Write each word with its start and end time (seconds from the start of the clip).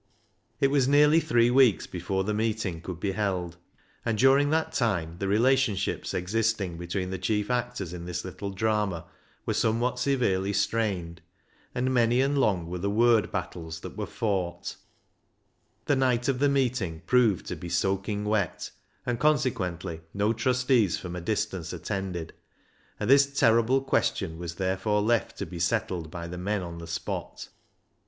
It 0.59 0.71
was 0.71 0.87
nearly 0.87 1.19
three 1.19 1.51
weeks 1.51 1.85
before 1.85 2.23
the 2.23 2.33
meeting 2.33 2.81
could 2.81 2.99
be 2.99 3.11
held, 3.11 3.57
and 4.03 4.17
during 4.17 4.49
that 4.49 4.71
time 4.73 5.17
the 5.19 5.27
relation 5.27 5.75
ships 5.75 6.15
existing 6.15 6.79
between 6.79 7.11
the 7.11 7.19
chief 7.19 7.51
actors 7.51 7.93
in 7.93 8.05
this 8.05 8.25
little 8.25 8.49
drama 8.49 9.05
were 9.45 9.53
somewhat 9.53 9.99
severely 9.99 10.53
strained, 10.53 11.21
and 11.75 11.93
many 11.93 12.19
and 12.19 12.39
long 12.39 12.65
were 12.67 12.79
the 12.79 12.89
word 12.89 13.31
battles 13.31 13.81
that 13.81 13.95
were 13.95 14.07
fought. 14.07 14.75
THE 15.85 15.93
HARMONIUM 15.93 16.17
351 16.19 16.19
The 16.19 16.27
night 16.27 16.27
of 16.27 16.39
the 16.39 16.49
meeting 16.51 17.01
proved 17.05 17.45
to 17.45 17.55
be 17.55 17.69
soaking 17.69 18.25
wet, 18.25 18.71
and 19.05 19.19
consequently 19.19 20.01
no 20.15 20.33
trustees 20.33 20.97
from 20.97 21.15
a 21.15 21.21
distance 21.21 21.71
attended, 21.71 22.33
and 22.99 23.07
this 23.07 23.31
terrible 23.39 23.81
question 23.81 24.39
was 24.39 24.55
therefore 24.55 25.03
left 25.03 25.37
to 25.37 25.45
be 25.45 25.59
settled 25.59 26.09
by 26.09 26.25
the 26.25 26.39
men 26.39 26.63
on 26.63 26.79
the 26.79 26.87
spot. 26.87 27.49